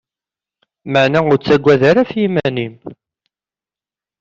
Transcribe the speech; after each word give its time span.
Maɛna 0.91 1.19
ur 1.31 1.37
tugadeḍ 1.45 1.83
ara 1.89 2.01
ɣef 2.03 2.11
yiman-im. 2.19 2.75